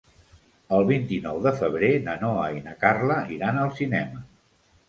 [0.77, 4.25] El vint-i-nou de febrer na Noa i na Carla iran al cinema.